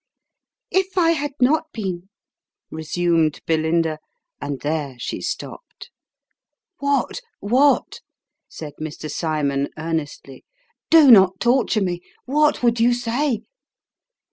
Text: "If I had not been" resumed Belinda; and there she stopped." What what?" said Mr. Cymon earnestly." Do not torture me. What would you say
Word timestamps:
"If 0.71 0.97
I 0.97 1.11
had 1.11 1.33
not 1.39 1.65
been" 1.71 2.09
resumed 2.71 3.39
Belinda; 3.45 3.99
and 4.41 4.59
there 4.61 4.95
she 4.97 5.21
stopped." 5.21 5.91
What 6.79 7.21
what?" 7.39 7.99
said 8.49 8.73
Mr. 8.81 9.11
Cymon 9.11 9.67
earnestly." 9.77 10.43
Do 10.89 11.11
not 11.11 11.39
torture 11.39 11.81
me. 11.81 12.01
What 12.25 12.63
would 12.63 12.79
you 12.79 12.95
say 12.95 13.43